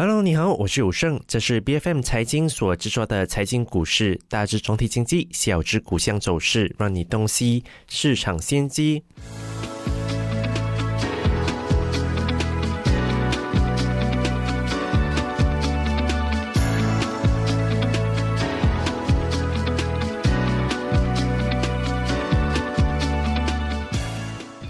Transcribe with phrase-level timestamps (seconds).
[0.00, 9.02] Hello，你好，我是武胜，这是 B F M 财经所制作的财经股市，大致总体经济，小至股项走势，让你洞悉市场先机。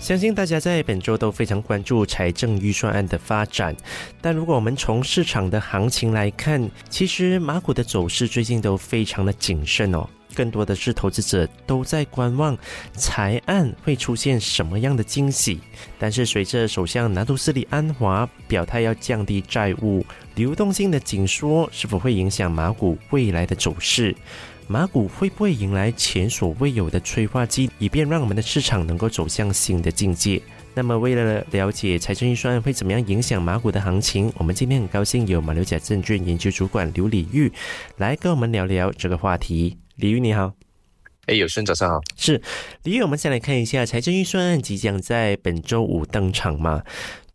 [0.08, 3.76] 相信大家在本周都非常关注财政预算案的发展，
[4.22, 12.56] 但如果我们从市场的行情来看，其实马股的走势最近都非常的谨慎哦，更多的是投资者都在观望
[12.94, 15.60] 财案会出现什么样的惊喜。
[15.98, 20.02] 但是随着首相拿督斯里安华表态要降低债务，
[20.36, 24.16] 流动性的紧缩是否会影响马股未来的走势？
[24.70, 30.42] 马股会不会迎来前所未有的催化剂，以便让我们的市场能够走向新的境界？
[30.74, 37.50] 那么，为了了解财政预算会怎么样影响马股的行情，我们今天很高兴有马六甲证券研究主管刘礼玉
[37.96, 39.78] 来跟我们聊聊这个话题。
[39.96, 40.52] 李玉你好，
[41.24, 42.40] 哎，有顺早上好，是
[42.82, 46.82] 李玉，我们先来看一下财政预算案即将在本周五登场嘛？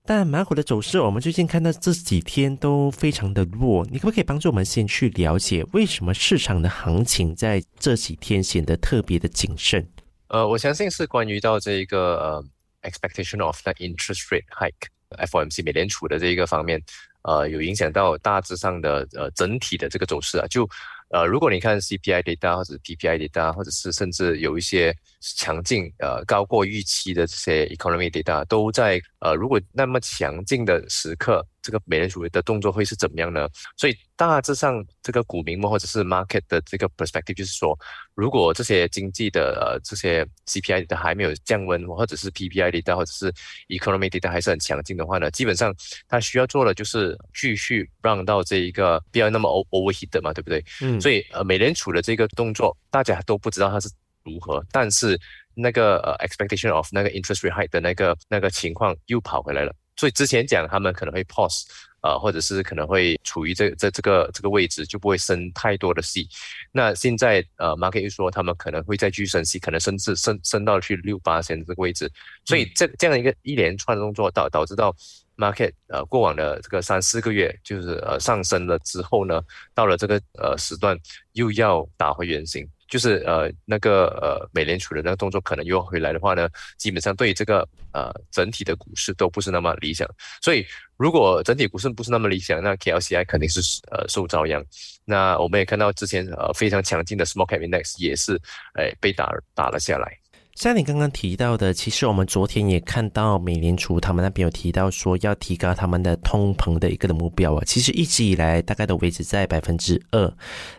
[0.05, 3.85] 但马股的走势，我们最近看到这几天都非常的弱。
[3.89, 9.87] 你可不可以帮助我们先去了解为什么市场的行情在这几天显得特别的谨慎？
[10.27, 16.83] 呃，我相信是关于到这一个呃 expectation of the interest rate hike，FOMC 美联储的这一个方面，
[17.21, 20.45] 呃，有影响到大致上的呃整体的这个走势啊。
[20.47, 20.67] 就
[21.11, 24.93] 呃，如果你看 CPI data 或者 PPI data，或者是甚至有一些。
[25.37, 33.47] 强劲，呃，高过预期的这些 economy data 都在，呃，如果那么强劲的时刻，这个美联储的动作会是怎么样呢？
[33.77, 37.79] 所以大致上，这个股民们或者是 market 的这个 perspective 就是说，
[38.15, 43.33] 如果这些经济的呃这些 CPI 的还没有降温，或者是 PPI data 或者是
[43.69, 45.73] economy data 还是很强劲的话呢，基本上
[46.09, 50.61] 它需要做的就是继续让到这一个不要那么 overheat 嘛，对不对？
[50.81, 50.99] 嗯。
[50.99, 53.89] 所以呃，美联储的这个动作，大家都不知道它是。
[54.25, 54.65] 如何？
[54.71, 55.19] 但是
[55.55, 59.73] 那个呃，expectation of 那个 interest rate 的那个那个情况又跑回来了。
[59.95, 61.65] 所以之前讲他们可能会 pause，
[62.01, 66.27] 呃，或者是可能会处于这这这个这个位置，就不会升太多的息。
[66.71, 72.11] 那现在呃，market 又说他们可能会再继续升息，可能甚至升升到去六八线这个位置。
[72.43, 74.93] 所以这这样一个一连串的动作导导致到
[75.37, 79.39] market 呃过往的这个三四个月就是呃上升了之后呢，
[79.75, 80.97] 到了这个呃时段
[81.33, 82.67] 又要打回原形。
[82.93, 90.07] 就是呃那个呃美联储的那个动作可能又要回来的话呢，基本上对这个呃整体的股市都不是那么理想。
[90.43, 90.63] 所以
[90.95, 94.63] 如果整体股市不是那么理想，那 KLCI 肯定是呃受遭殃。
[95.05, 98.39] 那我们也看到之前呃非常强劲的 Small Cap Index 也是
[98.75, 100.22] 哎被打打了下来。
[100.55, 107.63] 像你刚刚提到的，其实我们昨天也看到美联储他们那边有提到说要提高他们的通膨的一个的目标啊。
[107.65, 110.31] 其实一直以来大概都维持在百分之二，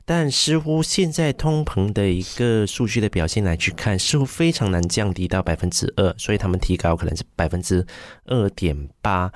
[0.04, 7.84] 但似乎现在通膨的一个数据的表现来去看，似乎非常难降低到百分之二，所以他们提高可能是百分之
[8.26, 9.32] 二点八。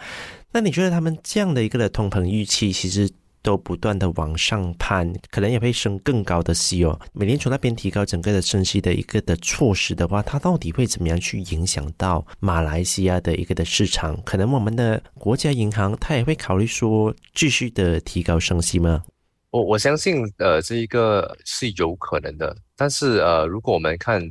[0.52, 3.10] 那你觉得他们这样的一个的通膨预期，其实？
[3.42, 6.98] 都不断的往上攀，可能也会升更高的息哦。
[7.12, 14.20] 美联储那边提高整个的升息的一个的措施的话，它到底会怎么样去影响到马来西亚的一个的市场？
[14.22, 19.02] 可能我们的国家银行它也会考虑说继续的提高升息吗？
[19.50, 24.22] 我我相信呃这一个是有可能的，但是呃如果我们看。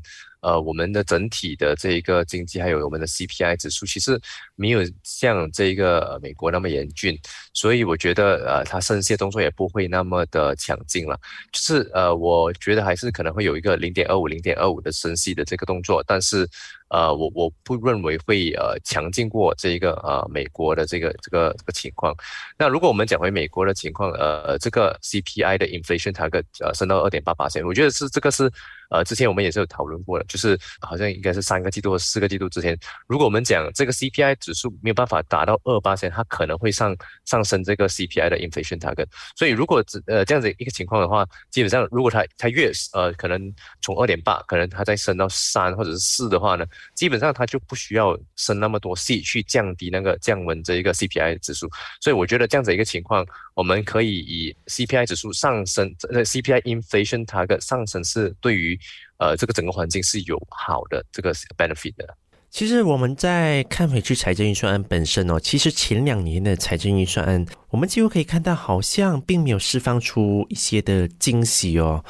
[0.48, 4.18] 呃，我们的整体的这一个经济，还有我们的 CPI 指数，其实
[4.56, 7.20] 没有像这一个美国那么严峻，
[7.54, 11.20] 所以我觉得呃，它升息的动作也不会那么的强劲了。
[11.52, 16.48] 就是呃，我觉得还是可能会有一个零点二五、零点二五的升息的这个动作，但是
[16.90, 22.16] 呃，我我不认为会呃强劲过这一个呃美国的这个这个这个情况。
[22.58, 28.52] 那如果我们讲回美国的情况，呃，这个 CPI 的 inflation target 呃升到二点八八线，我觉得是这个是。
[28.90, 32.74] 呃，之前我们也是有讨论过的，就是好像应该是三个季度或四个季度之前，
[33.06, 39.06] 如果我们讲这个 CPI 指数没有办法达到二八线，它可能会上上升这个 CPI 的 inflation target。
[39.36, 51.70] 所以如果只呃这样子一个情况的话，基本上如果它它越呃可能从二点八，可能它再升到三或者是四的话呢，基本上它就不需要升那么多 C 去降低那个降温这一个 CPI 指数。
[52.02, 58.80] 所以我觉得这样子一个情况，我们可以以 CPI 指数上升，呃 CPI inflation target 上升是对于
[59.20, 62.18] 呃，这个整个环境是有好的这个 benefit 的。
[62.50, 72.04] 其实我们在看回去财政预算案本身哦，其实前两年的财政预算案，我们几乎可以看到好像并没有释放出一些的惊喜哦。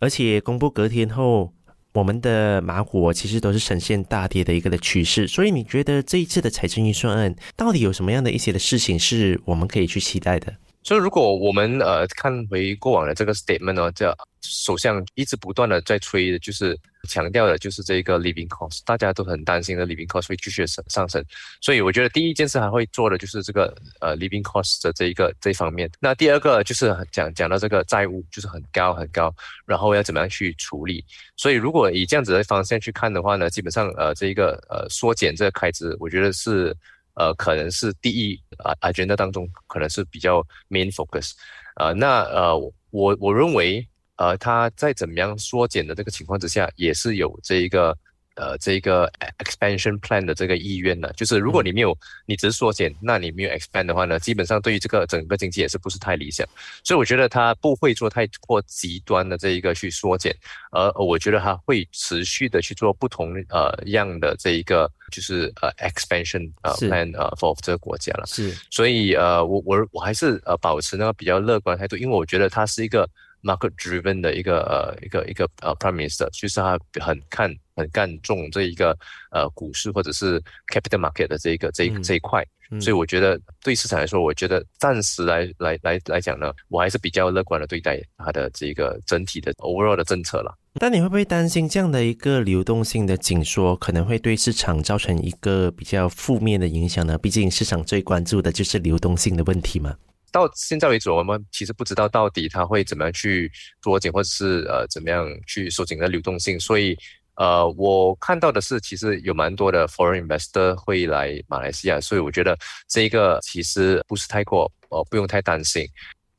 [0.00, 1.53] 而且公布隔天后，
[1.94, 5.26] 我们的马股其实都是呈现大跌的一个的趋势。
[5.26, 10.52] 所以你觉得这一次的财政预算案到底有什么样的一些的事情是我们可以去期待的？
[10.84, 16.78] 所以，如果我们呃看回过往的这个 statement 呢，这首相一直不断的在吹的，就是
[17.08, 21.24] 强调的，就是这个 living cost，大家都很担心的 living cost 会继续上上升。
[21.62, 25.90] 所以，我觉得第一件事还会做的就是这个呃 living cost 的这一个这一方面。
[25.98, 29.34] 那第二个就是讲讲到这个债务就是很高很高，
[29.64, 31.02] 然后要怎么样去处理。
[31.38, 36.76] 所以，如果以这样子的方向去看的话呢，基本上呃这一个呃缩减这个开支，我觉得是。
[37.14, 41.32] 呃，可能是第一啊，agenda 当中可能是比较 main focus，
[41.76, 42.58] 呃，那呃，
[42.90, 47.96] 我我认为，呃，它在怎么样缩减的这个情况之下，也是有这一个。
[48.36, 51.96] 呃，这个 expansion plan 的这个意愿呢，就是如果你没有，
[52.26, 56.44] 你只是缩减，那你没有 expand 的话呢，基本上对于这个整个经济也是不是太理想。
[56.82, 60.34] 所以我觉得它不会做太过极端的这一个去缩减，
[60.72, 68.26] 而我觉得它会持续的去做不同呃样的这一个就是呃 expansion 呃 plan 呃 for 这个国家了。
[68.26, 73.08] 是，所以呃我我我还是呃保持那个比较乐观态度，因为我觉得它是一个。
[73.44, 78.96] Market-driven 的一个呃一个一个呃 prime minister，就是他很看很看重这一个
[79.30, 80.40] 呃股市或者是
[80.72, 82.44] capital market 的这一个这一这一块，
[82.80, 90.56] 所以我觉得对市场来说，我觉得暂时来来来来讲呢，我还是比较乐观的对待它的这个整体的 overall 的政策了。
[90.80, 97.16] 但你会不会担心这样的一个流动性的紧缩可能会对市场造成一个比较负面的影响呢？
[97.16, 99.94] 毕竟市场最关注的就是流动性的问题嘛。
[100.34, 103.48] 到现在为止，我们其实不知道到底它会怎么样去
[103.84, 106.58] 缩紧，或者是呃怎么样去收紧的流动性。
[106.58, 106.98] 所以，
[107.36, 112.58] 呃，我看到的是，其实有蛮多的 foreign investor 会来马来西亚，所以我觉得
[112.88, 115.86] 这一个其实不是太过，呃，不用太担心。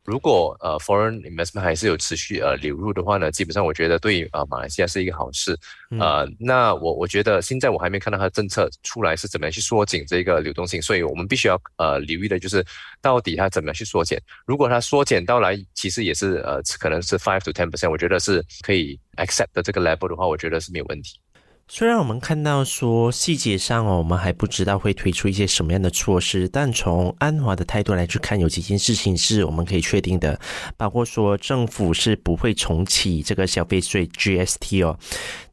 [0.05, 5.57] 如果呃 foreign investment 还是有持续呃流入的话呢，基本上我觉得对呃马来西亚是一个好事。
[5.99, 12.63] 呃，那我我觉得现在我还没看到它的政策出来是怎么样去缩紧这个流动性，所以我们必须要呃留意的就是
[13.01, 14.21] 到底它怎么样去缩减。
[14.45, 21.19] 如果它缩减到来其实也是呃可能是 five to ten percent，我觉得是可以 accept 的这个 level 的话，我觉得是没有问题。
[21.67, 30.39] 虽然我们看到说细节上哦，我们还不知道会推出一些什么样的措施，但从安华的态度来去看，有几件事情是我们可以确定的，
[30.77, 34.97] 包括说政府是不会重启这个消费税 GST 哦。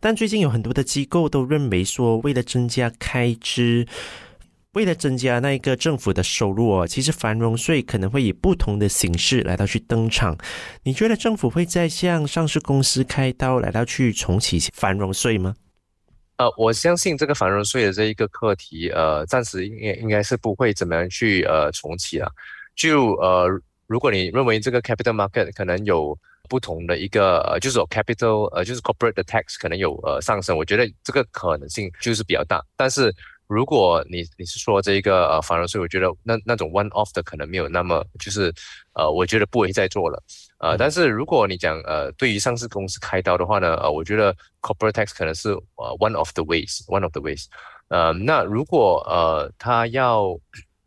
[0.00, 3.86] 但最近有很多的机构都认为说，为了增加开支，
[4.74, 10.36] 为了增加那一个政府的收入哦，其实繁荣税可能会以不同的形式来到去登场。
[10.82, 15.54] 你觉得政府会再向上市公司开刀，来到去重启繁荣税吗？
[16.42, 22.28] 呃，我相信这个繁荣税的这一个课题，呃，暂时应该应该是不会怎么样去呃重启了。
[22.74, 23.46] 就呃，
[23.86, 26.18] 如果你认为这个 capital market 可能有
[26.48, 32.60] 不同的一个呃，就是说 capital 呃，就是 corporate 的 tax 可能有呃上升，我觉得这个可能性就是比较大。
[32.76, 33.14] 但是
[33.52, 38.52] 如果你你是说这个呃反而税，我觉得那那种 one off 的可能没有那么就是
[38.94, 40.22] 呃，我觉得不会再做了。
[40.58, 47.46] 呃，但是如果你讲呃，对于上市公司开刀的话呢，呃，我觉得 corporate tax 可能是呃 one of the ways，one of the ways。
[47.88, 50.38] 呃，那如果呃他要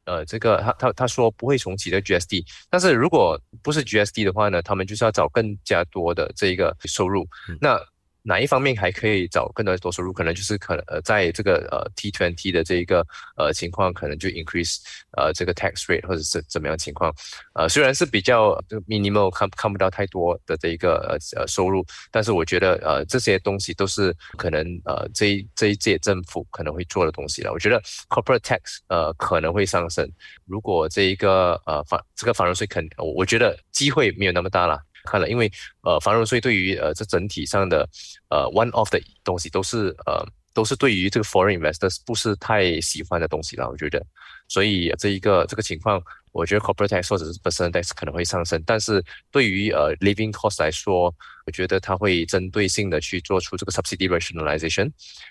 [0.06, 7.28] 呃这个他他他说不会重启的 GSD，但是如果不是 GSD 的话呢，他们就是要找更加多的这一个收入。
[7.60, 7.80] 那
[8.28, 10.12] 哪一方面还可以找更多多收入？
[10.12, 13.06] 可能就是可能呃，在这个呃 T twenty 的这一个
[13.38, 14.80] 呃情况，可能就 increase
[15.16, 17.14] 呃这个 tax rate 或者是怎么样情况？
[17.54, 27.52] 呃，虽然是比较 minimal 看看不到太多的这一个呃呃收入，但是我觉得呃这些东西都是可能呃这一这一届政府可能会做的东西了。
[27.54, 30.10] 我觉得 corporate tax 呃可能会上升，
[30.46, 34.80] 如果这一个呃反这个反荣税肯，我觉得机会没有那么大了。
[35.06, 35.50] 看了，因为
[35.84, 37.88] 呃，繁荣税对于呃这整体上的
[38.30, 44.06] 呃 one off 的东西都是呃都是对于这个 foreign investors 不是太喜欢的东西了，我觉得，
[44.48, 51.14] 所以这一个这个情况，我觉得 corporate tax 或者是 personal tax 可能会上升，但是对于呃 living cost 来说，
[51.46, 54.90] 我觉得它会针对性的去做出这个 subsidy rationalization，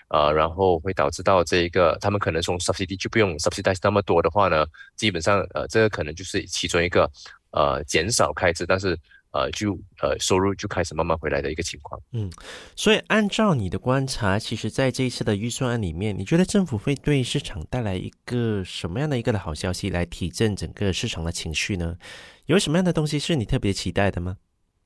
[0.09, 4.63] 呃，然后会导致到这一个他们可能从 subsidy 就不用 subsidize 那么多的话呢，
[4.95, 7.09] 基本上呃这个可能就是其中一个
[7.49, 8.95] 呃减少开支，但是。
[9.35, 12.01] 呃，就呃，收入就开始慢慢回来的一个情况。
[12.13, 12.31] 嗯，
[12.73, 21.97] 所以按照你的观察，其实在这一次的预算案里面，你觉得政府会对市场带来一个什么样的一个的好消息，来提振整个市场的情绪呢？
[22.45, 24.37] 有什么样的东西是你特别期待的吗？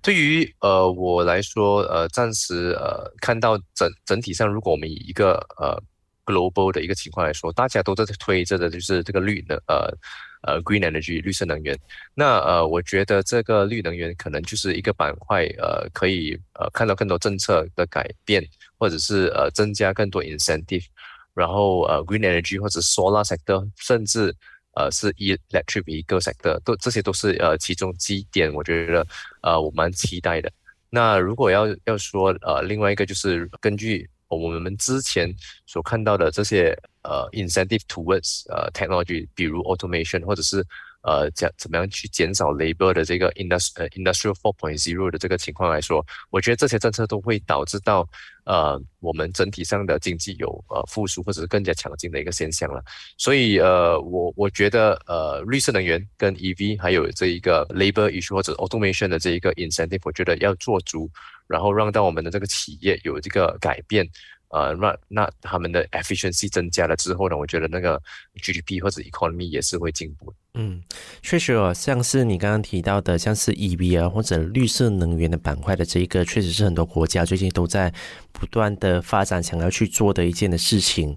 [0.01, 5.79] 对于呃我来说，呃，暂时呃看到整整体上，如果我们以一个呃
[6.25, 9.95] global 的一个情况来说，大家都在推着的就是这个绿的呃。
[10.41, 11.77] 呃，green energy 绿色能源，
[12.13, 18.41] 那呃，我觉得这个绿能源可能就是一个板块，呃，可以呃看到更多政策的改变，
[18.77, 20.85] 或者是呃增加更多 incentive，
[21.33, 24.33] 然后呃 green energy 或者 solar sector，甚至
[24.75, 29.05] 呃是 electric vehicle sector，都这些都是呃其中几点，我觉得
[29.41, 30.49] 呃我蛮期待的。
[30.89, 40.65] 那如果要要说呃另外一个就是根据我们之前所看到的这些呃 incentive towards 呃 technology，比如 automation 或者是。
[41.01, 48.05] 呃，怎怎么样去减少 labor 的这个 industry 呃 industrial four point zero 的这个情况来说，我觉得这些政策都会导致到
[48.43, 52.83] 呃我们整体上的经济有呃复苏或者是更加强劲的一个现象了。
[53.17, 61.09] 所以呃我我觉得呃绿色能源跟 EV 还有这一个 labor issue 或者 automation 的这一个 incentive，我觉得要做足，
[61.47, 64.05] 然后让到我们的这个企业有这个改变。
[64.49, 68.01] 呃，那那他们的 efficiency 增加了之后呢，我觉得那个
[68.41, 70.33] GDP 或者 economy 也是会进步。
[70.55, 70.81] 嗯，
[71.21, 77.93] 确实哦，像是你刚刚提到的，像是 EV 啊或者绿色能源的板块的这一个，确实是很多国家最近都在
[78.31, 81.15] 不断的发展，想要去做的一件的事情。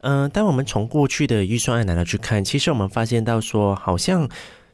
[0.00, 4.28] 嗯，但我们从过去的预算案来去看，其实我们发现到说，好像。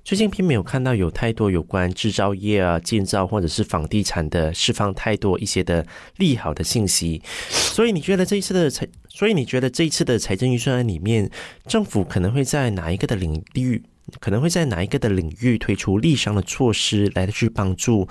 [0.05, 5.87] 最近并没有看到有太多有关制造业啊、建造或者是房地产的释放太多一些的
[6.19, 11.31] 利好的信息，所以你觉得这一次的财，所以你觉得这一次的财政预算案里面，
[11.67, 13.83] 政府可能会在哪一个的领域，
[14.21, 18.07] 可能会在哪一个的领域推出利商的措施来去帮助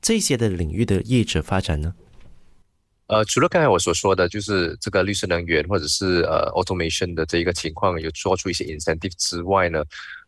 [0.00, 1.94] 这些的领域的业者发展呢？
[3.08, 9.84] 呃，除了刚才我所说的就是这个绿色能源或者是呃 automation 的这一个情况有做出一些 incentive 之外呢？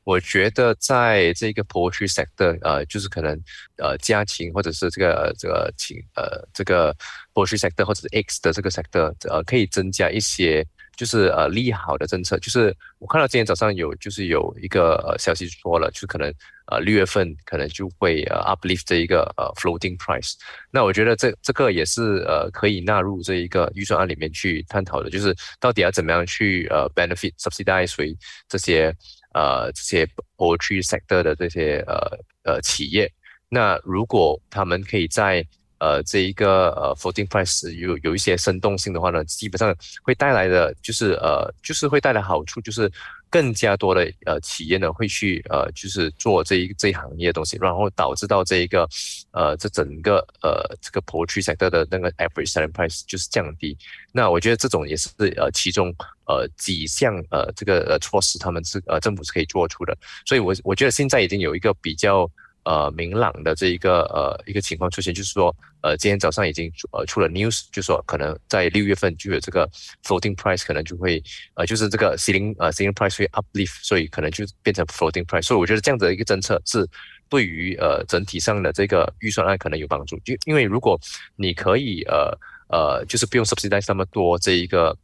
[0.06, 3.36] 我觉得在这个 poultry sector，呃，就是可能
[3.78, 6.94] 呃家禽或者是这个这个禽呃这个
[7.34, 10.64] poultry sector 或者是 eggs 的这个 sector，呃，可以增加一些
[10.96, 12.38] 就是呃利好的政策。
[12.38, 16.32] 就是我看到今天早上有就是有一个呃消息说了，就是可能
[16.70, 20.34] 呃六月份可能就会呃 uplift 这一个呃 floating price。
[20.70, 28.16] 那我觉得这这个也是呃可以纳入这一个预算案里面去探讨的，就是到底要怎么样去呃 benefit subsidize
[28.48, 28.94] 这些。
[29.36, 33.12] 呃，这些 poetry sector 的这些呃呃企业，
[33.50, 35.46] 那如果他们可以在
[35.78, 42.90] 呃这一个呃 floating price 有有一些生动性的话呢，基本上会带来的就是呃就是会带来好处，就是。
[43.36, 48.88] 更加多的呃企业呢会去呃就是做这一这一行业的东西，然后导致到这一个
[49.30, 53.76] 呃这整个呃这个 poultry sector 的那个 average selling price 就是降低。
[54.10, 55.94] 那我觉得这种也是呃其中
[56.26, 59.94] 呃几项呃这个呃措施，他们是呃政府是可以做出的。
[60.24, 62.26] 所以我我觉得现在已经有一个比较。
[62.66, 69.70] 呃，明朗的这一个呃一个情况出现，就是说，呃，今天早上已经呃出了 news，就说可能在六月份就有这个
[70.02, 71.22] floating price，可能就会
[71.54, 75.42] 呃就是这个 ceiling 呃 ceiling price 会 uplift，所以可能就变成 floating price。
[75.42, 76.84] 所以我觉得这样子的一个政策是
[77.28, 80.18] 对于呃整体上的这个预算案可能有帮助。
[80.24, 80.98] 就因为如果
[81.36, 82.36] 你可以呃
[82.68, 84.96] 呃就是不用 subsidize 那么多这一个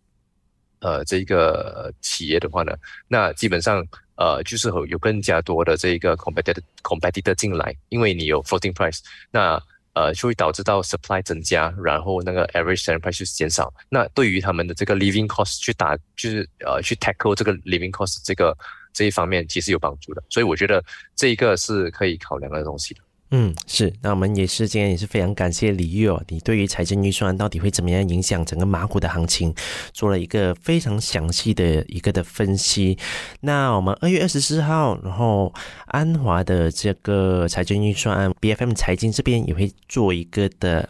[0.83, 2.77] 呃这一个企业的话呢，
[3.09, 3.83] 那基本上。
[4.15, 9.01] 呃，就是有更加多的这一个 competitor competitor 进来，因为你有 floating price，
[9.33, 9.61] 那
[9.95, 13.73] 呃就会导致到 supply 增加，然后那个 average selling price 就减少。
[13.89, 18.57] 那对于他们的这个 living cost 去打，就是呃去 tackle 这个 living cost 这个
[18.93, 20.23] 这一方面，其实有帮助的。
[20.29, 20.85] 所以我觉得
[21.17, 22.95] 这一个是可以考量的东西。
[23.35, 29.55] 嗯，是，那我们也是今天也是非常感谢李玉哦，你对于财政预算到底会怎么样影响整个马股的行情，
[29.95, 32.99] 做了一个非常详细的一个的分析。
[33.41, 35.51] 那我们二月二十四号，然后
[35.87, 40.87] 安华的这个财政预算案，B F M 财经这边也会做一个的。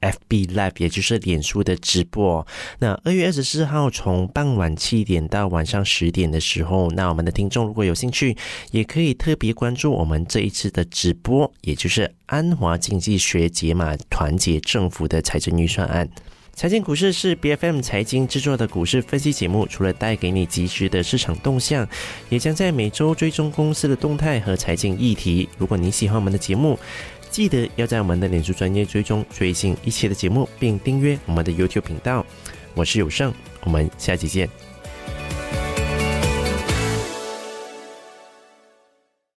[0.00, 2.46] F B Live，也就是脸书的直播。
[2.78, 8.36] 那二月二十四号从傍晚七点到晚上十点的时候，那我们的听众如果有兴趣，
[8.70, 16.08] 也可以特别关注我们这一次的直播，也就是安华经济学解码团结政府的财政预算案。
[16.52, 21.88] 财经股市是 B F M 财经制作的股市分析节目，除了带给你及时的市场动向，
[22.28, 25.48] 也将在每周追踪公司的动态和财经议题。
[25.56, 26.78] 如果你喜欢我们的节目，
[27.30, 32.26] 记得要在我们的脸书专业追踪最新一期的节目，并订阅我们的 YouTube 频道。
[32.74, 33.32] 我是有胜，
[33.62, 34.69] 我们下期见。